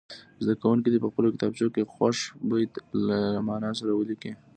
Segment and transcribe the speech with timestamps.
[0.43, 2.17] زده کوونکي دې په خپلو کتابچو کې خوښ
[2.49, 2.73] بیت
[3.07, 4.31] له معنا سره ولیکي.